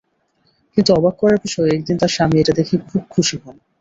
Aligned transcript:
কিন্তু 0.77 0.89
অবাক 0.93 1.15
করার 1.21 1.39
বিষয়, 1.45 1.69
একদিন 1.69 1.95
তাঁর 1.97 2.13
স্বামী 2.15 2.37
এটা 2.39 2.53
দেখে 2.59 2.75
খুব 2.89 3.03
খুশি 3.13 3.35
হন। 3.43 3.55